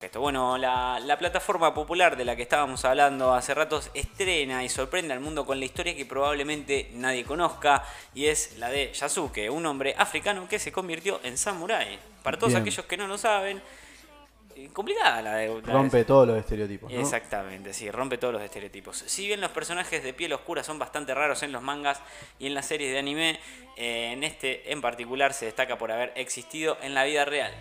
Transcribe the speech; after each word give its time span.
Esto, 0.00 0.18
bueno, 0.18 0.56
la, 0.56 0.98
la, 0.98 1.18
plataforma 1.18 1.74
popular 1.74 2.16
de 2.16 2.24
la 2.24 2.34
que 2.34 2.40
estábamos 2.40 2.86
hablando 2.86 3.34
hace 3.34 3.52
ratos 3.52 3.90
estrena 3.92 4.64
y 4.64 4.70
sorprende 4.70 5.12
al 5.12 5.20
mundo 5.20 5.44
con 5.44 5.58
la 5.58 5.66
historia 5.66 5.94
que 5.94 6.06
probablemente 6.06 6.88
nadie 6.94 7.22
conozca 7.22 7.84
y 8.14 8.24
es 8.24 8.56
la 8.56 8.70
de 8.70 8.94
Yasuke, 8.94 9.50
un 9.50 9.66
hombre 9.66 9.94
africano 9.98 10.48
que 10.48 10.58
se 10.58 10.72
convirtió 10.72 11.20
en 11.22 11.36
samurái. 11.36 11.98
Para 12.22 12.38
todos 12.38 12.54
Bien. 12.54 12.62
aquellos 12.62 12.86
que 12.86 12.96
no 12.96 13.06
lo 13.08 13.18
saben, 13.18 13.60
eh, 14.56 14.70
complicada 14.72 15.20
la 15.20 15.34
de... 15.34 15.48
la 15.48 15.54
de- 15.60 15.70
Rompe 15.70 16.04
todos 16.06 16.26
los 16.26 16.38
estereotipos. 16.38 16.90
¿no? 16.90 16.98
Exactamente, 16.98 17.74
sí, 17.74 17.90
rompe 17.90 18.16
todos 18.16 18.32
los 18.32 18.42
estereotipos. 18.42 19.04
Si 19.06 19.26
bien 19.26 19.42
los 19.42 19.50
personajes 19.50 20.02
de 20.02 20.14
piel 20.14 20.32
oscura 20.32 20.64
son 20.64 20.78
bastante 20.78 21.12
raros 21.14 21.42
en 21.42 21.52
los 21.52 21.60
mangas 21.60 22.00
y 22.38 22.46
en 22.46 22.54
las 22.54 22.64
series 22.64 22.90
de 22.90 22.98
anime, 22.98 23.38
eh, 23.76 24.12
en 24.12 24.24
este 24.24 24.72
en 24.72 24.80
particular 24.80 25.34
se 25.34 25.44
destaca 25.44 25.76
por 25.76 25.92
haber 25.92 26.14
existido 26.16 26.78
en 26.80 26.94
la 26.94 27.04
vida 27.04 27.26
real. 27.26 27.52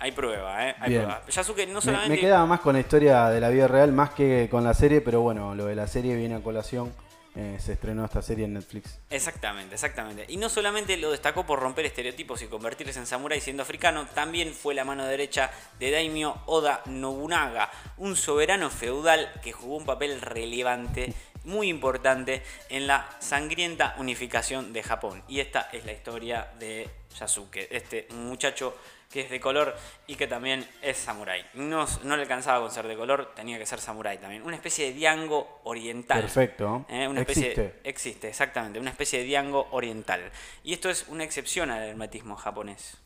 Hay 0.00 0.12
prueba, 0.12 0.66
¿eh? 0.66 0.74
Hay 0.80 0.90
Bien. 0.90 1.02
prueba. 1.02 1.22
Yasuke 1.28 1.66
no 1.66 1.74
Me, 1.74 1.80
solamente... 1.82 2.14
me 2.14 2.20
quedaba 2.20 2.46
más 2.46 2.60
con 2.60 2.72
la 2.72 2.80
historia 2.80 3.28
de 3.28 3.38
la 3.38 3.50
vida 3.50 3.68
real 3.68 3.92
más 3.92 4.10
que 4.10 4.48
con 4.50 4.64
la 4.64 4.74
serie, 4.74 5.02
pero 5.02 5.20
bueno, 5.20 5.54
lo 5.54 5.66
de 5.66 5.74
la 5.74 5.86
serie 5.86 6.16
viene 6.16 6.34
a 6.34 6.40
colación. 6.40 6.92
Eh, 7.36 7.58
se 7.60 7.74
estrenó 7.74 8.04
esta 8.04 8.22
serie 8.22 8.46
en 8.46 8.54
Netflix. 8.54 8.98
Exactamente, 9.08 9.76
exactamente. 9.76 10.24
Y 10.26 10.36
no 10.36 10.48
solamente 10.48 10.96
lo 10.96 11.12
destacó 11.12 11.46
por 11.46 11.60
romper 11.60 11.86
estereotipos 11.86 12.42
y 12.42 12.46
convertirse 12.46 12.98
en 12.98 13.06
samurái 13.06 13.40
siendo 13.40 13.62
africano, 13.62 14.04
también 14.14 14.52
fue 14.52 14.74
la 14.74 14.84
mano 14.84 15.06
derecha 15.06 15.50
de 15.78 15.92
Daimyo 15.92 16.34
Oda 16.46 16.82
Nobunaga, 16.86 17.70
un 17.98 18.16
soberano 18.16 18.68
feudal 18.68 19.30
que 19.44 19.52
jugó 19.52 19.76
un 19.76 19.86
papel 19.86 20.20
relevante, 20.20 21.14
muy 21.44 21.68
importante 21.68 22.42
en 22.68 22.88
la 22.88 23.08
sangrienta 23.20 23.94
unificación 23.98 24.72
de 24.72 24.82
Japón. 24.82 25.22
Y 25.28 25.38
esta 25.38 25.68
es 25.72 25.84
la 25.84 25.92
historia 25.92 26.48
de 26.58 26.90
Yasuke, 27.16 27.68
este 27.70 28.08
muchacho 28.10 28.74
que 29.10 29.22
es 29.22 29.30
de 29.30 29.40
color 29.40 29.76
y 30.06 30.14
que 30.14 30.26
también 30.26 30.66
es 30.82 30.96
samurái. 30.96 31.44
No, 31.54 31.86
no 32.04 32.16
le 32.16 32.22
alcanzaba 32.22 32.60
con 32.60 32.70
ser 32.70 32.86
de 32.86 32.96
color, 32.96 33.32
tenía 33.34 33.58
que 33.58 33.66
ser 33.66 33.80
samurái 33.80 34.18
también. 34.18 34.42
Una 34.42 34.54
especie 34.54 34.86
de 34.86 34.92
diango 34.92 35.60
oriental. 35.64 36.20
Perfecto. 36.20 36.86
Eh, 36.88 37.08
una 37.08 37.20
especie 37.20 37.48
Existe. 37.48 37.80
existe, 37.82 38.28
exactamente, 38.28 38.78
una 38.78 38.90
especie 38.90 39.18
de 39.18 39.24
diango 39.24 39.66
oriental. 39.72 40.30
Y 40.62 40.72
esto 40.72 40.88
es 40.88 41.06
una 41.08 41.24
excepción 41.24 41.70
al 41.70 41.88
hermetismo 41.88 42.36
japonés. 42.36 42.96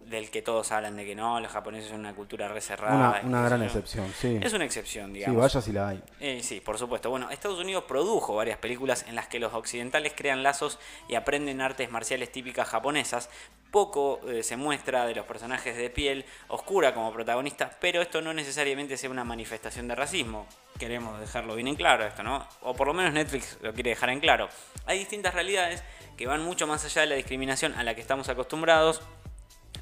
Del 0.00 0.30
que 0.30 0.42
todos 0.42 0.72
hablan 0.72 0.96
de 0.96 1.04
que 1.04 1.14
no, 1.14 1.38
los 1.40 1.52
japoneses 1.52 1.90
son 1.90 2.00
una 2.00 2.14
cultura 2.14 2.48
reserrada. 2.48 3.20
Una, 3.22 3.38
una 3.38 3.42
gran 3.48 3.62
excepción, 3.62 4.10
sí. 4.18 4.40
Es 4.42 4.52
una 4.54 4.64
excepción, 4.64 5.08
Sí, 5.10 5.18
digamos. 5.18 5.40
vaya 5.40 5.60
si 5.60 5.72
la 5.72 5.88
hay. 5.88 6.02
Eh, 6.18 6.40
sí, 6.42 6.60
por 6.60 6.78
supuesto. 6.78 7.10
Bueno, 7.10 7.30
Estados 7.30 7.60
Unidos 7.60 7.84
produjo 7.86 8.34
varias 8.34 8.58
películas 8.58 9.04
en 9.06 9.14
las 9.14 9.28
que 9.28 9.38
los 9.38 9.52
occidentales 9.54 10.14
crean 10.16 10.42
lazos 10.42 10.78
y 11.06 11.14
aprenden 11.14 11.60
artes 11.60 11.90
marciales 11.92 12.32
típicas 12.32 12.66
japonesas. 12.68 13.30
Poco 13.70 14.20
eh, 14.26 14.42
se 14.42 14.56
muestra 14.56 15.06
de 15.06 15.14
los 15.14 15.26
personajes 15.26 15.76
de 15.76 15.90
piel 15.90 16.24
oscura 16.48 16.92
como 16.92 17.12
protagonistas, 17.12 17.76
pero 17.80 18.02
esto 18.02 18.20
no 18.20 18.34
necesariamente 18.34 18.96
sea 18.96 19.10
una 19.10 19.22
manifestación 19.22 19.86
de 19.86 19.94
racismo. 19.94 20.46
Queremos 20.78 21.20
dejarlo 21.20 21.54
bien 21.54 21.68
en 21.68 21.76
claro 21.76 22.04
esto, 22.04 22.24
¿no? 22.24 22.44
O 22.62 22.74
por 22.74 22.88
lo 22.88 22.94
menos 22.94 23.12
Netflix 23.12 23.58
lo 23.60 23.72
quiere 23.74 23.90
dejar 23.90 24.10
en 24.10 24.18
claro. 24.18 24.48
Hay 24.86 24.98
distintas 24.98 25.34
realidades 25.34 25.84
que 26.16 26.26
van 26.26 26.42
mucho 26.42 26.66
más 26.66 26.84
allá 26.84 27.02
de 27.02 27.06
la 27.08 27.14
discriminación 27.14 27.74
a 27.74 27.84
la 27.84 27.94
que 27.94 28.00
estamos 28.00 28.28
acostumbrados 28.28 29.02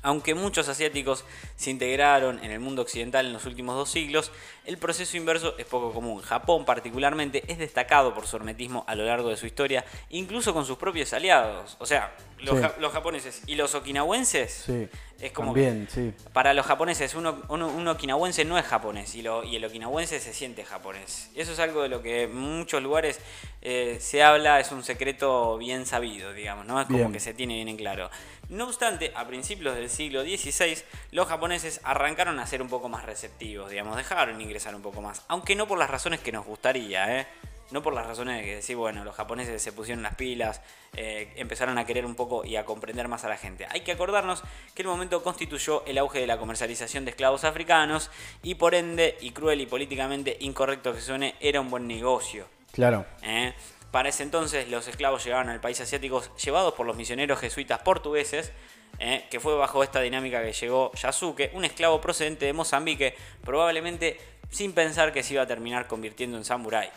aunque 0.02 0.34
muchos 0.34 0.68
asiáticos 0.68 1.24
se 1.56 1.70
integraron 1.70 2.42
en 2.44 2.50
el 2.50 2.60
mundo 2.60 2.82
occidental 2.82 3.26
en 3.26 3.32
los 3.32 3.46
últimos 3.46 3.74
dos 3.76 3.90
siglos, 3.90 4.30
el 4.64 4.78
proceso 4.78 5.16
inverso 5.16 5.56
es 5.58 5.66
poco 5.66 5.92
común. 5.92 6.20
Japón 6.22 6.64
particularmente 6.64 7.42
es 7.48 7.58
destacado 7.58 8.14
por 8.14 8.26
su 8.26 8.36
hermetismo 8.36 8.84
a 8.86 8.94
lo 8.94 9.04
largo 9.04 9.30
de 9.30 9.36
su 9.36 9.46
historia, 9.46 9.84
incluso 10.10 10.52
con 10.52 10.64
sus 10.66 10.76
propios 10.76 11.12
aliados. 11.12 11.76
O 11.80 11.86
sea, 11.86 12.14
los, 12.38 12.56
Sí. 12.56 12.62
ja- 12.62 12.74
los 12.78 12.92
japoneses 12.92 13.42
y 13.46 13.54
los 13.56 13.74
okinawenses 13.74 14.62
Sí. 14.66 14.88
es 15.20 15.32
como 15.32 15.52
También, 15.54 15.88
sí. 15.92 16.12
para 16.32 16.54
los 16.54 16.66
japoneses, 16.66 17.14
uno, 17.14 17.42
uno- 17.48 17.68
un 17.68 17.88
okinawense 17.88 18.44
no 18.44 18.58
es 18.58 18.66
japonés 18.66 19.14
y, 19.14 19.22
lo- 19.22 19.42
y 19.42 19.56
el 19.56 19.64
okinawense 19.64 20.20
se 20.20 20.32
siente 20.34 20.64
japonés. 20.64 21.30
Eso 21.34 21.52
es 21.52 21.58
algo 21.58 21.82
de 21.82 21.88
lo 21.88 22.02
que 22.02 22.24
en 22.24 22.36
muchos 22.36 22.82
lugares 22.82 23.20
eh, 23.60 23.98
se 24.00 24.22
habla, 24.22 24.60
es 24.60 24.70
un 24.70 24.84
secreto 24.84 25.58
bien 25.58 25.84
sabido, 25.84 26.32
digamos, 26.32 26.64
¿no? 26.66 26.80
Es 26.80 26.86
como 26.86 26.98
Bien. 26.98 27.12
que 27.12 27.18
se 27.20 27.34
tiene 27.34 27.54
bien 27.56 27.68
en 27.68 27.76
claro. 27.76 28.08
No 28.48 28.64
obstante, 28.64 29.12
a 29.14 29.26
principios 29.26 29.74
del 29.74 29.90
siglo 29.90 30.22
XVI, 30.22 30.82
los 31.12 31.28
japoneses 31.28 31.80
arrancaron 31.84 32.38
a 32.38 32.46
ser 32.46 32.62
un 32.62 32.68
poco 32.68 32.88
más 32.88 33.04
receptivos, 33.04 33.70
digamos, 33.70 33.96
dejaron 33.96 34.40
ingresar 34.40 34.74
un 34.74 34.80
poco 34.80 35.02
más, 35.02 35.22
aunque 35.28 35.54
no 35.54 35.68
por 35.68 35.78
las 35.78 35.90
razones 35.90 36.20
que 36.20 36.32
nos 36.32 36.46
gustaría, 36.46 37.20
¿eh? 37.20 37.26
No 37.70 37.82
por 37.82 37.92
las 37.92 38.06
razones 38.06 38.38
de 38.38 38.44
que 38.44 38.54
decir, 38.56 38.76
bueno, 38.76 39.04
los 39.04 39.14
japoneses 39.14 39.60
se 39.60 39.72
pusieron 39.72 40.02
las 40.02 40.14
pilas, 40.14 40.62
eh, 40.96 41.30
empezaron 41.36 41.76
a 41.76 41.84
querer 41.84 42.06
un 42.06 42.14
poco 42.14 42.42
y 42.42 42.56
a 42.56 42.64
comprender 42.64 43.08
más 43.08 43.24
a 43.24 43.28
la 43.28 43.36
gente. 43.36 43.66
Hay 43.68 43.82
que 43.82 43.92
acordarnos 43.92 44.42
que 44.74 44.80
el 44.80 44.88
momento 44.88 45.22
constituyó 45.22 45.84
el 45.84 45.98
auge 45.98 46.20
de 46.20 46.26
la 46.26 46.38
comercialización 46.38 47.04
de 47.04 47.10
esclavos 47.10 47.44
africanos 47.44 48.10
y 48.42 48.54
por 48.54 48.74
ende, 48.74 49.18
y 49.20 49.32
cruel 49.32 49.60
y 49.60 49.66
políticamente 49.66 50.38
incorrecto 50.40 50.94
que 50.94 51.02
suene, 51.02 51.34
era 51.40 51.60
un 51.60 51.68
buen 51.68 51.86
negocio. 51.86 52.46
Claro. 52.72 53.04
¿eh? 53.22 53.52
Para 53.90 54.08
ese 54.10 54.22
entonces 54.22 54.68
los 54.68 54.86
esclavos 54.86 55.24
llegaban 55.24 55.48
al 55.48 55.60
país 55.60 55.80
asiático 55.80 56.22
llevados 56.36 56.74
por 56.74 56.86
los 56.86 56.96
misioneros 56.96 57.38
jesuitas 57.40 57.80
portugueses, 57.80 58.52
¿eh? 58.98 59.26
que 59.30 59.40
fue 59.40 59.54
bajo 59.56 59.82
esta 59.82 60.00
dinámica 60.00 60.42
que 60.42 60.52
llegó 60.52 60.92
Yasuke, 60.94 61.50
un 61.54 61.64
esclavo 61.64 62.00
procedente 62.00 62.44
de 62.46 62.52
Mozambique, 62.52 63.14
probablemente 63.42 64.20
sin 64.50 64.72
pensar 64.72 65.12
que 65.12 65.22
se 65.22 65.34
iba 65.34 65.42
a 65.42 65.46
terminar 65.46 65.86
convirtiendo 65.86 66.36
en 66.36 66.44
samurái. 66.44 66.90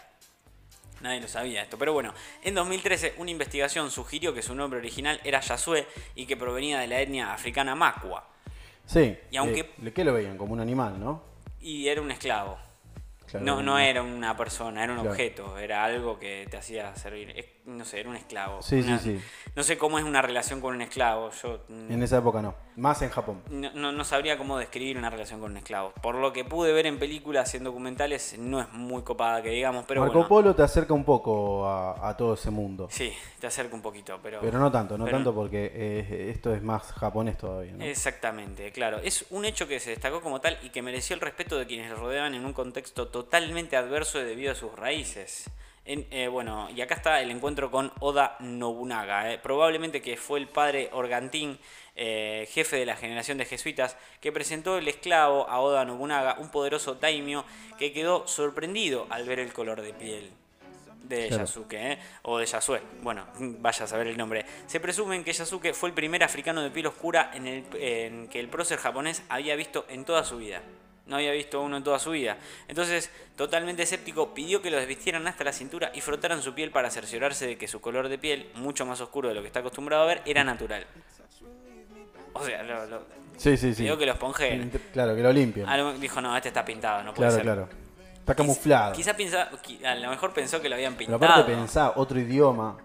Nadie 1.01 1.19
lo 1.21 1.27
sabía 1.27 1.63
esto, 1.63 1.77
pero 1.79 1.93
bueno, 1.93 2.13
en 2.43 2.53
2013 2.53 3.15
una 3.17 3.31
investigación 3.31 3.89
sugirió 3.89 4.33
que 4.33 4.41
su 4.43 4.53
nombre 4.53 4.77
original 4.79 5.19
era 5.23 5.39
Yasue 5.39 5.87
y 6.13 6.25
que 6.27 6.37
provenía 6.37 6.79
de 6.79 6.87
la 6.87 7.01
etnia 7.01 7.33
africana 7.33 7.73
Makwa, 7.75 8.27
Sí. 8.85 9.15
Y 9.31 9.37
aunque- 9.37 9.71
Eh, 9.83 9.91
¿Qué 9.93 10.03
lo 10.03 10.13
veían? 10.13 10.37
Como 10.37 10.53
un 10.53 10.59
animal, 10.59 10.99
¿no? 10.99 11.23
y 11.61 11.87
era 11.87 12.01
un 12.01 12.11
esclavo. 12.11 12.57
Claro, 13.31 13.45
no, 13.45 13.61
no 13.63 13.79
era 13.79 14.03
una 14.03 14.35
persona, 14.35 14.83
era 14.83 14.91
un 14.93 14.99
Claro. 14.99 15.11
objeto, 15.11 15.57
era 15.57 15.83
algo 15.83 16.19
que 16.19 16.45
te 16.49 16.57
hacía 16.57 16.95
servir. 16.95 17.31
Es- 17.35 17.45
no 17.65 17.85
sé, 17.85 17.99
era 17.99 18.09
un 18.09 18.15
esclavo. 18.15 18.61
Sí, 18.61 18.79
Una- 18.81 18.97
sí, 18.99 19.17
sí. 19.19 19.25
No 19.55 19.63
sé 19.63 19.77
cómo 19.77 19.99
es 19.99 20.05
una 20.05 20.21
relación 20.21 20.61
con 20.61 20.73
un 20.75 20.81
esclavo. 20.81 21.29
Yo 21.43 21.59
En 21.69 22.01
esa 22.01 22.17
época 22.17 22.41
no. 22.41 22.55
Más 22.77 23.01
en 23.01 23.09
Japón. 23.09 23.41
no, 23.49 23.69
no- 23.73 23.91
no 23.91 24.03
sabría 24.05 24.37
cómo 24.37 24.57
describir 24.57 24.97
una 24.97 25.09
relación 25.09 25.39
con 25.39 25.51
un 25.51 25.57
esclavo. 25.57 25.91
Por 26.01 26.15
lo 26.15 26.31
que 26.33 26.45
pude 26.45 26.71
ver 26.73 26.85
en 26.87 26.97
películas 26.99 27.53
y 27.53 27.57
en 27.57 27.63
documentales, 27.65 28.35
no 28.39 28.61
es 28.61 28.71
muy 28.73 29.03
copada 29.03 29.41
que 29.43 29.49
digamos, 29.49 29.85
pero 29.87 30.01
Marco 30.01 30.13
bueno. 30.15 30.27
Polo 30.29 30.55
te 30.55 30.63
acerca 30.63 30.93
un 30.93 31.03
poco 31.03 31.67
a, 31.67 32.09
a 32.09 32.17
todo 32.17 32.33
ese 32.33 32.49
mundo. 32.49 32.87
Sí, 32.89 33.13
te 33.39 33.47
acerca 33.47 33.75
un 33.75 33.81
poquito, 33.81 34.19
pero... 34.23 34.39
Pero 34.41 34.57
no 34.59 34.71
tanto, 34.71 34.97
no 34.97 35.05
tanto 35.05 35.33
porque 35.35 35.71
eh, 35.73 36.29
esto 36.33 36.53
es 36.55 36.61
más 36.63 36.83
japonés 36.93 37.37
todavía. 37.37 37.73
¿no? 37.73 37.83
Exactamente, 37.83 38.71
claro. 38.71 38.99
Es 39.03 39.25
un 39.29 39.45
hecho 39.45 39.67
que 39.67 39.79
se 39.79 39.91
destacó 39.91 40.21
como 40.21 40.41
tal 40.41 40.57
y 40.63 40.69
que 40.69 40.81
mereció 40.81 41.13
el 41.13 41.19
respeto 41.21 41.57
de 41.57 41.67
quienes 41.67 41.89
lo 41.89 41.97
rodeaban 41.97 42.33
en 42.33 42.45
un 42.45 42.53
contexto 42.53 43.07
totalmente 43.09 43.75
adverso 43.77 44.17
debido 44.19 44.51
a 44.51 44.55
sus 44.55 44.73
raíces. 44.75 45.49
En- 45.83 46.05
eh, 46.11 46.27
bueno, 46.27 46.69
y 46.69 46.79
acá 46.81 46.95
está 46.95 47.21
el 47.21 47.31
encuentro 47.31 47.71
con 47.71 47.91
Oda 47.99 48.35
Nobunaga, 48.39 49.33
eh, 49.33 49.39
probablemente 49.39 50.01
que 50.01 50.15
fue 50.15 50.37
el 50.39 50.47
padre 50.47 50.89
Organtín, 50.93 51.57
eh, 51.95 52.47
jefe 52.51 52.77
de 52.77 52.85
la 52.85 52.95
generación 52.95 53.39
de 53.39 53.45
jesuitas, 53.45 53.97
que 54.21 54.31
presentó 54.31 54.77
el 54.77 54.87
esclavo 54.87 55.49
a 55.49 55.59
Oda 55.59 55.83
Nobunaga, 55.83 56.35
un 56.39 56.49
poderoso 56.49 56.95
daimyo 56.95 57.45
que 57.79 57.91
quedó 57.93 58.27
sorprendido 58.27 59.07
al 59.09 59.25
ver 59.25 59.39
el 59.39 59.51
color 59.53 59.81
de 59.81 59.93
piel 59.93 60.31
de 61.03 61.27
Claro. 61.29 61.43
Yasuke, 61.45 61.73
¿eh? 61.93 61.97
o 62.21 62.37
de 62.37 62.45
Yasue, 62.45 62.79
bueno, 63.01 63.25
vaya 63.39 63.83
a 63.85 63.87
saber 63.87 64.05
el 64.07 64.17
nombre. 64.17 64.45
Se 64.67 64.79
presume 64.79 65.21
que 65.23 65.33
Yasuke 65.33 65.73
fue 65.73 65.89
el 65.89 65.95
primer 65.95 66.23
africano 66.23 66.61
de 66.61 66.69
piel 66.69 66.85
oscura 66.85 67.31
en, 67.33 67.47
el, 67.47 67.65
en 67.73 68.27
que 68.29 68.39
el 68.39 68.47
prócer 68.49 68.77
japonés 68.77 69.23
había 69.29 69.55
visto 69.55 69.85
en 69.89 70.05
toda 70.05 70.23
su 70.23 70.37
vida. 70.37 70.61
No 71.11 71.17
había 71.17 71.33
visto 71.33 71.61
uno 71.61 71.75
en 71.75 71.83
toda 71.83 71.99
su 71.99 72.11
vida. 72.11 72.37
Entonces, 72.69 73.11
totalmente 73.35 73.83
escéptico, 73.83 74.33
pidió 74.33 74.61
que 74.61 74.71
lo 74.71 74.77
desvistieran 74.77 75.27
hasta 75.27 75.43
la 75.43 75.51
cintura 75.51 75.91
y 75.93 75.99
frotaran 75.99 76.41
su 76.41 76.53
piel 76.53 76.71
para 76.71 76.89
cerciorarse 76.89 77.45
de 77.45 77.57
que 77.57 77.67
su 77.67 77.81
color 77.81 78.07
de 78.07 78.17
piel, 78.17 78.49
mucho 78.55 78.85
más 78.85 79.01
oscuro 79.01 79.27
de 79.27 79.35
lo 79.35 79.41
que 79.41 79.47
está 79.47 79.59
acostumbrado 79.59 80.03
a 80.03 80.05
ver, 80.05 80.21
era 80.25 80.45
natural. 80.45 80.87
O 82.33 82.45
sea, 82.45 82.63
lo, 82.63 82.85
lo- 82.85 83.01
Sí, 83.35 83.57
sí, 83.57 83.73
sí. 83.73 83.81
pidió 83.83 83.97
que 83.97 84.05
lo 84.05 84.13
esponjeen. 84.13 84.71
Claro, 84.93 85.13
que 85.15 85.21
lo 85.21 85.33
limpien. 85.33 85.67
A 85.67 85.75
lo- 85.77 85.93
Dijo, 85.97 86.21
no, 86.21 86.33
este 86.35 86.47
está 86.47 86.63
pintado, 86.63 87.03
no 87.03 87.13
puede 87.13 87.29
Claro, 87.29 87.35
ser. 87.35 87.43
claro. 87.43 87.69
Está 88.19 88.35
camuflado. 88.35 88.93
Quizá 88.93 89.13
piensa, 89.13 89.51
qui- 89.61 89.83
a 89.83 89.95
lo 89.95 90.09
mejor 90.11 90.31
pensó 90.33 90.61
que 90.61 90.69
lo 90.69 90.75
habían 90.75 90.95
Pero 90.95 91.09
pintado. 91.19 91.33
aparte 91.33 91.51
pensá, 91.53 91.91
otro 91.97 92.19
idioma, 92.19 92.77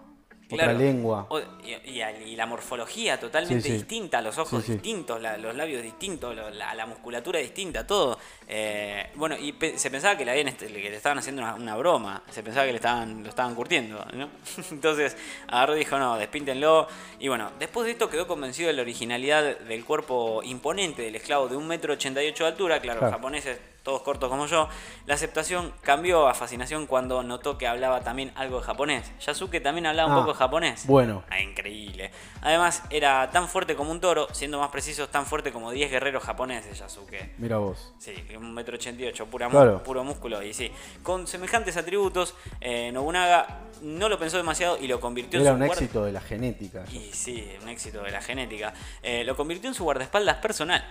Claro. 0.49 0.71
otra 0.73 0.81
lengua. 0.85 1.25
O- 1.29 1.39
y, 1.39 2.35
la 2.37 2.45
morfología 2.45 3.19
totalmente 3.19 3.61
Sí, 3.63 3.69
sí. 3.69 3.73
distinta, 3.77 4.21
los 4.21 4.37
ojos 4.37 4.63
Sí, 4.63 4.73
distintos, 4.73 5.21
la- 5.21 5.37
los 5.37 5.55
labios 5.55 5.81
distintos, 5.83 6.35
lo- 6.35 6.49
la, 6.51 6.73
la 6.73 6.85
musculatura 6.85 7.39
distinta, 7.39 7.85
todo. 7.85 8.17
Eh, 8.47 9.07
bueno, 9.15 9.35
y 9.37 9.51
pe- 9.53 9.77
se 9.77 9.91
pensaba 9.91 10.15
que 10.17 10.23
le, 10.23 10.31
habían 10.31 10.47
est- 10.47 10.59
que 10.61 10.69
le 10.69 10.95
estaban 10.95 11.17
haciendo 11.17 11.41
una, 11.41 11.55
una 11.55 11.75
broma, 11.75 12.23
se 12.29 12.43
pensaba 12.43 12.65
que 12.65 12.71
le 12.71 12.77
estaban, 12.77 13.23
lo 13.23 13.29
estaban 13.29 13.55
curtiendo, 13.55 14.05
¿no? 14.13 14.29
Entonces 14.71 15.17
agarró 15.47 15.73
dijo, 15.75 15.97
no, 15.99 16.15
despíntenlo. 16.17 16.87
Y 17.19 17.27
bueno, 17.27 17.51
después 17.59 17.85
de 17.85 17.91
esto 17.91 18.09
quedó 18.09 18.25
convencido 18.27 18.67
de 18.67 18.73
la 18.73 18.83
originalidad 18.83 19.59
del 19.59 19.83
cuerpo 19.83 20.41
imponente 20.43 21.01
del 21.01 21.15
esclavo 21.15 21.47
de 21.49 21.57
1,88m 21.57 22.13
de 22.37 22.45
altura, 22.45 22.79
claro, 22.79 22.99
Claro. 22.99 23.13
japoneses 23.15 23.57
todos 23.87 24.01
cortos 24.01 24.29
como 24.29 24.47
yo, 24.47 24.67
la 25.05 25.13
aceptación 25.13 25.71
cambió 25.81 26.27
a 26.27 26.33
fascinación 26.33 26.87
cuando 26.87 27.23
notó 27.23 27.57
que 27.57 27.67
hablaba 27.67 28.01
también 28.01 28.33
algo 28.35 28.59
de 28.59 28.65
japonés. 28.65 29.09
Yasuke 29.25 29.61
también 29.61 29.85
hablaba 29.85 30.09
un 30.09 30.17
Ah, 30.17 30.25
poco 30.25 30.33
japonés. 30.33 30.85
Bueno. 30.85 31.23
Ah, 31.29 31.39
increíble. 31.39 32.11
Además, 32.41 32.83
era 32.89 33.31
tan 33.31 33.47
fuerte 33.47 33.77
como 33.77 33.91
un 33.91 34.01
toro, 34.01 34.27
siendo 34.33 34.59
más 34.59 34.71
precisos, 34.71 35.09
tan 35.09 35.25
fuerte 35.25 35.53
como 35.53 35.71
10 35.71 35.89
guerreros 35.89 36.21
japoneses, 36.21 36.77
Yasuke. 36.77 37.35
Mira 37.37 37.59
vos. 37.59 37.93
Sí, 37.97 38.13
un 38.37 38.53
metro 38.53 38.75
ochenta 38.75 39.01
y 39.03 39.07
ocho, 39.07 39.25
puro 39.27 40.03
músculo. 40.03 40.43
Y 40.43 40.53
sí, 40.53 40.69
con 41.01 41.25
semejantes 41.25 41.77
atributos, 41.77 42.35
eh, 42.59 42.91
Nobunaga 42.91 43.61
no 43.83 44.09
lo 44.09 44.19
pensó 44.19 44.35
demasiado 44.35 44.77
y 44.77 44.87
lo 44.87 44.99
convirtió 44.99 45.39
Era 45.39 45.51
en 45.51 45.55
su 45.59 45.63
un 45.63 45.69
éxito 45.71 46.03
de 46.03 46.11
la 46.11 46.19
genética. 46.19 46.83
Y 46.91 47.09
sí, 47.13 47.49
un 47.63 47.69
éxito 47.69 48.03
de 48.03 48.11
la 48.11 48.21
genética. 48.21 48.73
Eh, 49.01 49.23
lo 49.23 49.37
convirtió 49.37 49.69
en 49.69 49.73
su 49.75 49.85
guardaespaldas 49.85 50.35
personal. 50.39 50.83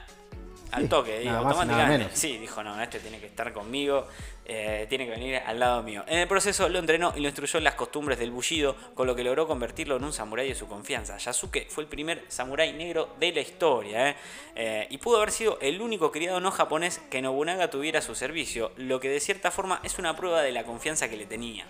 Al 0.72 0.88
toque, 0.88 1.20
digo, 1.20 1.36
automáticamente. 1.36 2.14
Sí, 2.14 2.38
dijo, 2.38 2.62
no, 2.62 2.80
este 2.82 2.98
tiene 3.00 3.18
que 3.18 3.26
estar 3.26 3.52
conmigo, 3.52 4.06
eh, 4.44 4.86
tiene 4.88 5.06
que 5.06 5.12
venir 5.12 5.36
al 5.36 5.58
lado 5.58 5.82
mío. 5.82 6.04
En 6.06 6.18
el 6.18 6.28
proceso 6.28 6.68
lo 6.68 6.78
entrenó 6.78 7.12
y 7.16 7.20
lo 7.20 7.28
instruyó 7.28 7.58
en 7.58 7.64
las 7.64 7.74
costumbres 7.74 8.18
del 8.18 8.30
bullido, 8.30 8.76
con 8.94 9.06
lo 9.06 9.14
que 9.14 9.24
logró 9.24 9.46
convertirlo 9.46 9.96
en 9.96 10.04
un 10.04 10.12
samurái 10.12 10.48
de 10.48 10.54
su 10.54 10.66
confianza. 10.66 11.16
Yasuke 11.18 11.66
fue 11.68 11.84
el 11.84 11.88
primer 11.88 12.24
samurái 12.28 12.72
negro 12.72 13.08
de 13.18 13.32
la 13.32 13.40
historia, 13.40 14.10
¿eh? 14.10 14.16
Eh, 14.54 14.86
y 14.90 14.98
pudo 14.98 15.18
haber 15.18 15.30
sido 15.30 15.58
el 15.60 15.80
único 15.80 16.10
criado 16.10 16.40
no 16.40 16.50
japonés 16.50 17.00
que 17.10 17.22
Nobunaga 17.22 17.70
tuviera 17.70 18.00
a 18.00 18.02
su 18.02 18.14
servicio, 18.14 18.72
lo 18.76 19.00
que 19.00 19.08
de 19.08 19.20
cierta 19.20 19.50
forma 19.50 19.80
es 19.82 19.98
una 19.98 20.16
prueba 20.16 20.42
de 20.42 20.52
la 20.52 20.64
confianza 20.64 21.08
que 21.08 21.16
le 21.16 21.26
tenía. 21.26 21.66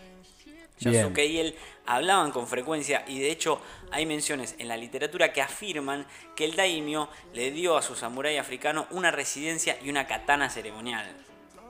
Bien. 0.80 0.94
Yasuke 0.94 1.24
y 1.24 1.38
él 1.38 1.56
hablaban 1.86 2.32
con 2.32 2.46
frecuencia 2.46 3.04
y 3.06 3.18
de 3.18 3.30
hecho 3.30 3.60
hay 3.90 4.04
menciones 4.04 4.54
en 4.58 4.68
la 4.68 4.76
literatura 4.76 5.32
que 5.32 5.40
afirman 5.40 6.06
que 6.34 6.44
el 6.44 6.56
daimyo 6.56 7.08
le 7.32 7.50
dio 7.50 7.76
a 7.76 7.82
su 7.82 7.94
samurái 7.94 8.36
africano 8.36 8.86
una 8.90 9.10
residencia 9.10 9.78
y 9.82 9.88
una 9.88 10.06
katana 10.06 10.50
ceremonial. 10.50 11.06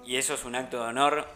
Y 0.04 0.16
eso 0.16 0.34
es 0.34 0.44
un 0.44 0.54
acto 0.54 0.78
de 0.78 0.88
honor 0.88 1.26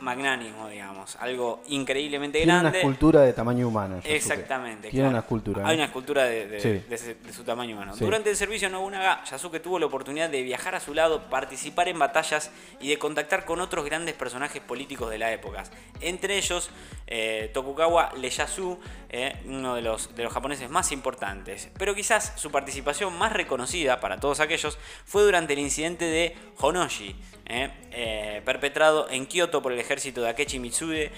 magnánimo, 0.00 0.68
digamos, 0.68 1.16
algo 1.16 1.62
increíblemente 1.68 2.38
Tiene 2.38 2.52
una 2.52 2.60
grande. 2.62 2.78
escultura 2.78 3.20
de 3.22 3.32
tamaño 3.32 3.68
humano. 3.68 4.00
Exactamente. 4.04 4.88
Tiene 4.88 4.98
claro. 5.04 5.10
una 5.10 5.18
escultura. 5.20 5.66
Hay 5.66 5.72
¿eh? 5.72 5.76
una 5.76 5.84
escultura 5.84 6.24
de, 6.24 6.46
de- 6.48 6.60
Sí. 6.60 6.68
de 6.88 6.94
ese- 6.94 7.14
de 7.14 7.32
su 7.32 7.44
tamaño 7.44 7.76
humano. 7.76 7.94
Sí. 7.96 8.04
Durante 8.04 8.30
el 8.30 8.36
servicio 8.36 8.66
en 8.66 8.72
Nobunaga, 8.72 9.22
Yasuke 9.24 9.60
tuvo 9.60 9.78
la 9.78 9.86
oportunidad 9.86 10.28
de 10.30 10.42
viajar 10.42 10.74
a 10.74 10.80
su 10.80 10.94
lado, 10.94 11.28
participar 11.30 11.88
en 11.88 11.98
batallas 11.98 12.50
y 12.80 12.88
de 12.88 12.98
contactar 12.98 13.44
con 13.44 13.60
otros 13.60 13.84
grandes 13.84 14.14
personajes 14.14 14.62
políticos 14.62 15.10
de 15.10 15.18
la 15.18 15.32
época. 15.32 15.64
Entre 16.00 16.36
ellos, 16.38 16.70
eh, 17.06 17.50
Tokugawa 17.52 18.12
Ieyasu, 18.20 18.78
eh, 19.10 19.36
uno 19.44 19.74
de 19.74 19.82
los, 19.82 20.14
de 20.14 20.22
los 20.24 20.32
japoneses 20.32 20.70
más 20.70 20.92
importantes. 20.92 21.68
Pero 21.78 21.94
quizás 21.94 22.32
su 22.36 22.50
participación 22.50 23.16
más 23.18 23.32
reconocida 23.32 24.00
para 24.00 24.18
todos 24.20 24.40
aquellos 24.40 24.78
fue 25.04 25.22
durante 25.22 25.52
el 25.52 25.58
incidente 25.58 26.04
de 26.04 26.36
Honoshi. 26.58 27.16
eh, 27.46 27.70
eh, 27.90 28.42
perpetrado 28.44 29.10
en 29.10 29.26
Kioto 29.26 29.60
por 29.62 29.72
el 29.72 29.80
ejército 29.80 30.22
de 30.22 30.28
Akechi 30.28 30.60
Mitsude, 30.60 31.10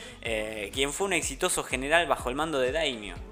quien 0.73 0.93
fue 0.93 1.06
un 1.06 1.12
exitoso 1.12 1.62
general 1.62 2.06
bajo 2.06 2.31
el 2.31 2.35
mando 2.35 2.59
de 2.59 2.73
Daimyo. 2.73 3.31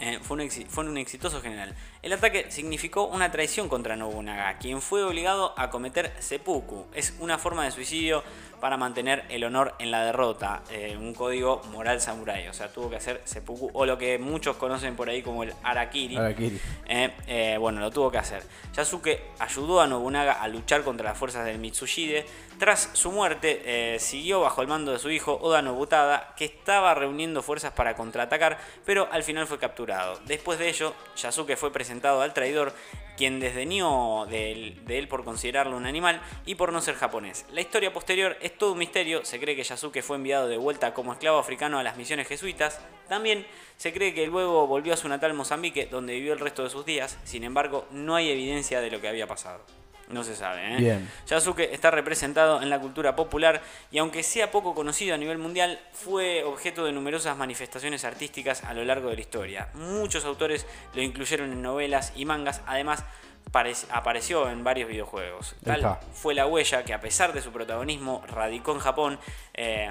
Eh, 0.00 0.18
fue, 0.20 0.42
un 0.42 0.50
fue 0.50 0.84
un 0.84 0.98
exitoso 0.98 1.40
general. 1.40 1.74
El 2.02 2.12
ataque 2.12 2.50
significó 2.50 3.06
una 3.06 3.30
traición 3.30 3.68
contra 3.68 3.96
Nobunaga, 3.96 4.58
quien 4.58 4.82
fue 4.82 5.02
obligado 5.02 5.54
a 5.56 5.70
cometer 5.70 6.12
seppuku. 6.18 6.86
Es 6.94 7.14
una 7.18 7.38
forma 7.38 7.64
de 7.64 7.70
suicidio 7.70 8.22
para 8.60 8.76
mantener 8.76 9.24
el 9.28 9.44
honor 9.44 9.74
en 9.78 9.90
la 9.90 10.04
derrota, 10.04 10.62
eh, 10.70 10.96
un 10.98 11.14
código 11.14 11.62
moral 11.72 12.00
samurái. 12.00 12.48
O 12.48 12.52
sea, 12.52 12.68
tuvo 12.68 12.90
que 12.90 12.96
hacer 12.96 13.22
seppuku, 13.24 13.70
o 13.72 13.86
lo 13.86 13.98
que 13.98 14.18
muchos 14.18 14.56
conocen 14.56 14.96
por 14.96 15.08
ahí 15.08 15.22
como 15.22 15.42
el 15.42 15.52
harakiri. 15.62 16.16
Harakiri. 16.16 16.60
Eh, 16.86 17.56
bueno, 17.58 17.80
lo 17.80 17.90
tuvo 17.90 18.10
que 18.10 18.18
hacer. 18.18 18.42
Yasuke 18.74 19.30
ayudó 19.38 19.80
a 19.80 19.86
Nobunaga 19.86 20.34
a 20.34 20.48
luchar 20.48 20.84
contra 20.84 21.10
las 21.10 21.18
fuerzas 21.18 21.44
del 21.44 21.58
Mitsushide. 21.58 22.24
Tras 22.58 22.88
su 22.94 23.12
muerte, 23.12 23.98
siguió 23.98 24.40
bajo 24.40 24.62
el 24.62 24.68
mando 24.68 24.92
de 24.92 24.98
su 24.98 25.10
hijo 25.10 25.38
Oda 25.42 25.60
Nobutada, 25.60 26.34
que 26.36 26.46
estaba 26.46 26.94
reuniendo 26.94 27.42
fuerzas 27.42 27.72
para 27.72 27.94
contraatacar, 27.94 28.58
pero 28.86 29.08
al 29.12 29.22
final 29.22 29.46
fue 29.46 29.58
capturado. 29.58 29.85
Después 30.26 30.58
de 30.58 30.68
ello, 30.68 30.94
Yasuke 31.16 31.56
fue 31.56 31.72
presentado 31.72 32.20
al 32.20 32.34
traidor, 32.34 32.72
quien 33.16 33.40
desdeñó 33.40 34.26
de 34.26 34.52
él, 34.52 34.84
de 34.84 34.98
él 34.98 35.08
por 35.08 35.24
considerarlo 35.24 35.76
un 35.76 35.86
animal 35.86 36.20
y 36.44 36.56
por 36.56 36.72
no 36.72 36.82
ser 36.82 36.96
japonés. 36.96 37.46
La 37.52 37.60
historia 37.60 37.92
posterior 37.92 38.36
es 38.40 38.56
todo 38.58 38.72
un 38.72 38.78
misterio. 38.78 39.24
Se 39.24 39.40
cree 39.40 39.56
que 39.56 39.64
Yasuke 39.64 40.02
fue 40.02 40.16
enviado 40.16 40.48
de 40.48 40.58
vuelta 40.58 40.92
como 40.92 41.12
esclavo 41.12 41.38
africano 41.38 41.78
a 41.78 41.82
las 41.82 41.96
misiones 41.96 42.28
jesuitas. 42.28 42.80
También 43.08 43.46
se 43.76 43.92
cree 43.92 44.12
que 44.12 44.26
luego 44.26 44.66
volvió 44.66 44.92
a 44.92 44.96
su 44.96 45.08
natal 45.08 45.34
Mozambique, 45.34 45.86
donde 45.86 46.14
vivió 46.14 46.32
el 46.32 46.40
resto 46.40 46.64
de 46.64 46.70
sus 46.70 46.84
días. 46.84 47.18
Sin 47.24 47.44
embargo, 47.44 47.86
no 47.90 48.16
hay 48.16 48.30
evidencia 48.30 48.80
de 48.80 48.90
lo 48.90 49.00
que 49.00 49.08
había 49.08 49.26
pasado. 49.26 49.64
No 50.08 50.22
se 50.22 50.36
sabe. 50.36 50.74
¿eh? 50.74 50.76
Bien. 50.78 51.10
Yasuke 51.26 51.72
está 51.74 51.90
representado 51.90 52.62
en 52.62 52.70
la 52.70 52.78
cultura 52.78 53.16
popular 53.16 53.60
y 53.90 53.98
aunque 53.98 54.22
sea 54.22 54.50
poco 54.52 54.74
conocido 54.74 55.14
a 55.14 55.18
nivel 55.18 55.38
mundial, 55.38 55.80
fue 55.92 56.44
objeto 56.44 56.84
de 56.84 56.92
numerosas 56.92 57.36
manifestaciones 57.36 58.04
artísticas 58.04 58.62
a 58.64 58.72
lo 58.74 58.84
largo 58.84 59.08
de 59.10 59.16
la 59.16 59.20
historia. 59.20 59.68
Muchos 59.74 60.24
autores 60.24 60.66
lo 60.94 61.02
incluyeron 61.02 61.50
en 61.52 61.60
novelas 61.62 62.12
y 62.14 62.24
mangas, 62.24 62.62
además 62.66 63.04
parec- 63.52 63.86
apareció 63.90 64.48
en 64.48 64.62
varios 64.62 64.88
videojuegos. 64.88 65.56
Tal 65.64 65.80
fue 66.12 66.34
la 66.34 66.46
huella 66.46 66.84
que 66.84 66.94
a 66.94 67.00
pesar 67.00 67.32
de 67.32 67.42
su 67.42 67.50
protagonismo 67.50 68.22
radicó 68.28 68.72
en 68.72 68.78
Japón. 68.78 69.18
eh, 69.54 69.90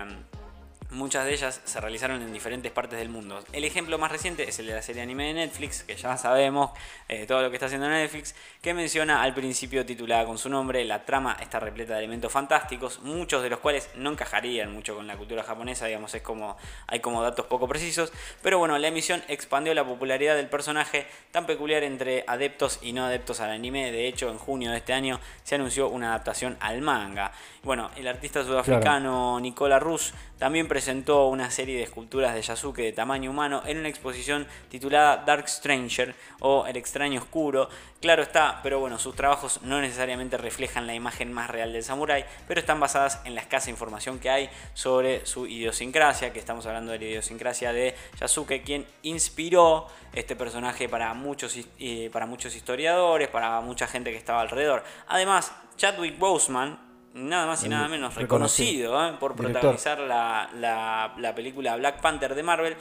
Muchas 0.92 1.26
de 1.26 1.34
ellas 1.34 1.62
se 1.66 1.82
realizaron 1.82 2.22
en 2.22 2.32
diferentes 2.32 2.72
partes 2.72 3.00
del 3.00 3.10
mundo. 3.10 3.44
El 3.52 3.64
ejemplo 3.64 3.98
más 3.98 4.12
reciente 4.12 4.48
es 4.48 4.60
el 4.60 4.68
de 4.68 4.74
la 4.74 4.82
serie 4.84 5.02
anime 5.02 5.28
de 5.28 5.34
Netflix, 5.34 5.84
que 5.84 5.96
ya 5.96 6.16
sabemos 6.16 6.72
eh, 7.10 7.26
todo 7.26 7.42
lo 7.42 7.50
que 7.50 7.56
está 7.56 7.66
haciendo 7.66 7.90
Netflix, 7.90 8.36
que 8.62 8.74
menciona 8.74 9.24
al 9.24 9.34
principio 9.34 9.86
titulada 9.86 10.26
con 10.26 10.38
su 10.38 10.48
nombre. 10.48 10.86
La 10.86 11.04
trama 11.04 11.38
está 11.42 11.60
repleta 11.60 11.94
de 11.94 12.00
elementos 12.00 12.32
fantásticos, 12.32 13.00
muchos 13.00 13.42
de 13.42 13.50
los 13.50 13.60
cuales 13.60 13.90
no 13.96 14.12
encajarían 14.12 14.72
mucho 14.72 14.96
con 14.96 15.08
la 15.08 15.18
cultura 15.18 15.44
japonesa, 15.44 15.88
digamos, 15.88 16.14
es 16.14 16.22
como 16.22 16.56
hay 16.88 17.00
como 17.00 17.24
datos 17.24 17.48
poco 17.48 17.68
precisos. 17.68 18.14
Pero 18.44 18.60
bueno, 18.60 18.78
la 18.78 18.88
emisión 18.88 19.24
expandió 19.28 19.74
la 19.74 19.84
popularidad 19.84 20.36
del 20.36 20.48
personaje 20.48 21.08
tan 21.32 21.48
peculiar 21.48 21.84
entre 21.84 22.24
adeptos 22.28 22.80
y 22.84 22.94
no 22.94 23.06
adeptos 23.06 23.40
al 23.40 23.50
anime. 23.50 23.92
De 23.92 24.08
hecho, 24.08 24.30
en 24.30 24.38
junio 24.38 24.72
de 24.72 24.78
este 24.78 24.94
año 24.94 25.20
se 25.44 25.56
anunció 25.56 25.90
una 25.90 26.10
adaptación 26.10 26.58
al 26.60 26.82
manga. 26.82 27.32
Bueno, 27.64 27.90
el 27.96 28.08
artista 28.08 28.44
sudafricano 28.44 29.40
Nicola 29.40 29.80
Rus 29.80 30.14
también 30.38 30.68
presentó 30.76 31.28
una 31.28 31.52
serie 31.52 31.78
de 31.78 31.84
esculturas 31.84 32.36
de 32.36 32.42
Yasuke 32.42 32.82
de 32.82 32.92
tamaño 32.92 33.32
humano 33.32 33.64
en 33.66 33.78
una 33.78 33.88
exposición 33.88 34.46
titulada 34.68 35.24
Dark 35.26 35.48
Stranger 35.48 36.14
o 36.42 36.66
El 36.68 36.76
extraño 36.76 37.22
oscuro. 37.22 37.70
Claro 38.02 38.24
está, 38.24 38.60
pero 38.62 38.82
bueno, 38.82 39.00
sus 39.00 39.16
trabajos 39.16 39.62
no 39.62 39.80
necesariamente 39.80 40.36
reflejan 40.38 40.86
la 40.86 40.94
imagen 40.94 41.32
más 41.32 41.50
real 41.50 41.72
del 41.72 41.82
samurái, 41.82 42.26
pero 42.46 42.60
están 42.60 42.82
basadas 42.82 43.22
en 43.24 43.36
la 43.36 43.42
escasa 43.42 43.70
información 43.70 44.20
que 44.20 44.30
hay 44.30 44.50
sobre 44.74 45.26
su 45.26 45.48
idiosincrasia, 45.48 46.34
que 46.34 46.40
estamos 46.40 46.66
hablando 46.66 46.92
de 46.92 47.00
la 47.00 47.06
idiosincrasia 47.06 47.72
de 47.72 47.96
Yasuke, 48.20 48.62
quien 48.62 48.86
inspiró 49.04 49.88
este 50.12 50.36
personaje 50.36 50.90
para 50.90 51.14
muchos, 51.14 51.58
eh, 51.80 52.10
para 52.12 52.26
muchos 52.26 52.54
historiadores, 52.54 53.30
para 53.30 53.62
mucha 53.62 53.88
gente 53.88 54.12
que 54.12 54.18
estaba 54.18 54.42
alrededor. 54.42 54.84
Además, 55.08 55.54
Chadwick 55.78 56.20
Boseman, 56.20 56.78
nada 57.16 57.48
más 57.48 57.64
y 57.64 57.70
nada 57.70 57.88
menos 57.88 58.14
reconocido. 58.16 59.08
¿eh? 59.08 59.14
por 59.20 59.36
protagonizar 59.36 60.00
la, 60.00 60.50
la- 60.56 61.14
la 61.18 61.34
película 61.34 61.76
Black 61.78 62.02
Panther 62.02 62.36
de 62.36 62.44
Marvel, 62.44 62.76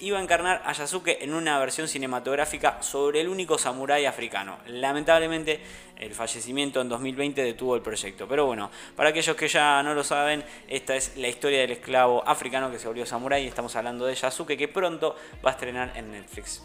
iba 0.00 0.18
a 0.18 0.22
encarnar 0.22 0.62
a 0.64 0.72
Yasuke 0.72 1.18
en 1.22 1.34
una 1.34 1.58
versión 1.58 1.86
cinematográfica 1.86 2.82
sobre 2.82 3.20
el 3.20 3.28
único 3.28 3.58
samurái 3.58 4.06
africano. 4.06 4.58
Lamentablemente, 4.66 5.60
el 5.96 6.12
fallecimiento 6.14 6.80
en 6.80 6.88
2020 6.88 7.42
detuvo 7.42 7.76
el 7.76 7.82
proyecto. 7.82 8.26
Pero 8.26 8.46
bueno, 8.46 8.70
para 8.96 9.10
aquellos 9.10 9.36
que 9.36 9.48
ya 9.48 9.82
no 9.82 9.94
lo 9.94 10.02
saben, 10.02 10.42
esta 10.66 10.96
es 10.96 11.16
la 11.16 11.28
historia 11.28 11.60
del 11.60 11.72
esclavo 11.72 12.26
africano 12.26 12.70
que 12.70 12.78
se 12.78 12.88
volvió 12.88 13.04
samurái. 13.06 13.46
Estamos 13.46 13.76
hablando 13.76 14.06
de 14.06 14.14
Yasuke, 14.14 14.56
que 14.56 14.68
pronto 14.68 15.14
va 15.44 15.50
a 15.50 15.52
estrenar 15.52 15.92
en 15.94 16.10
Netflix. 16.10 16.64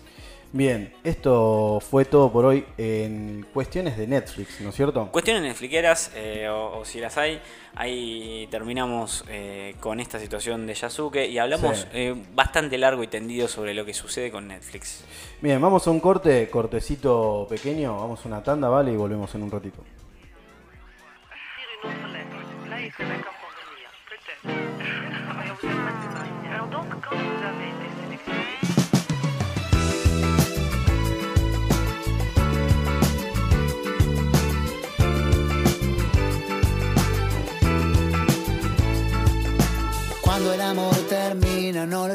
Bien, 0.51 0.91
esto 1.03 1.79
fue 1.79 2.05
todo 2.05 2.31
por 2.31 2.43
hoy 2.45 2.65
en 2.75 3.45
cuestiones 3.53 3.95
de 3.97 4.07
Netflix, 4.07 4.59
¿no 4.61 4.69
es 4.69 4.75
cierto? 4.75 5.07
Cuestiones 5.11 5.43
netflixeras, 5.43 6.11
eh, 6.15 6.47
o, 6.49 6.79
o 6.79 6.85
si 6.85 6.99
las 6.99 7.19
hay, 7.19 7.39
ahí 7.75 8.47
terminamos 8.49 9.23
eh, 9.29 9.75
con 9.79 9.99
esta 9.99 10.17
situación 10.19 10.65
de 10.65 10.73
Yasuke 10.73 11.27
y 11.27 11.37
hablamos 11.37 11.81
Sí. 11.81 11.87
eh, 11.93 12.15
bastante 12.33 12.79
largo 12.79 13.03
y 13.03 13.07
tendido 13.07 13.47
sobre 13.47 13.75
lo 13.75 13.85
que 13.85 13.93
sucede 13.93 14.31
con 14.31 14.47
Netflix. 14.47 15.03
Bien, 15.39 15.61
vamos 15.61 15.85
a 15.85 15.91
un 15.91 15.99
corte, 15.99 16.49
cortecito 16.49 17.45
pequeño, 17.47 17.95
vamos 17.95 18.25
a 18.25 18.27
una 18.27 18.41
tanda, 18.43 18.69
¿vale? 18.69 18.91
Y 18.91 18.95
volvemos 18.95 19.33
en 19.35 19.43
un 19.43 19.51
ratito. 19.51 19.83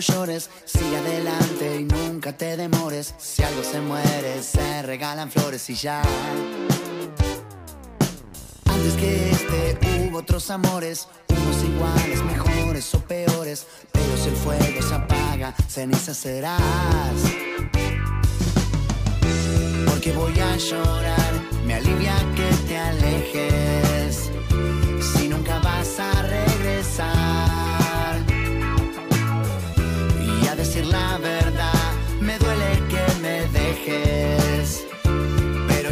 Llores, 0.07 0.51
sigue 0.65 0.97
adelante 0.97 1.81
y 1.81 1.85
nunca 1.85 2.37
te 2.37 2.57
demores. 2.57 3.15
Si 3.19 3.43
algo 3.43 3.63
se 3.63 3.81
muere, 3.81 4.43
se 4.43 4.83
regalan 4.83 5.31
flores 5.31 5.69
y 5.71 5.75
ya. 5.75 6.03
Antes 8.67 8.95
que 8.95 9.31
este 9.31 9.79
hubo 10.09 10.19
otros 10.19 10.51
amores, 10.51 11.09
unos 11.29 11.63
iguales, 11.65 12.23
mejores 12.25 12.95
o 12.95 13.01
peores. 13.01 13.67
Pero 13.93 14.17
si 14.17 14.29
el 14.29 14.37
fuego 14.37 14.83
se 14.83 14.95
apaga, 14.95 15.55
ceniza 15.69 16.15
serás. 16.15 16.61
Porque 19.87 20.13
voy 20.13 20.39
a 20.39 20.57
llorar, 20.57 21.33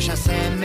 me 0.03 0.17
dejes. 0.17 0.62